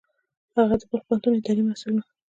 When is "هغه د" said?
0.57-0.83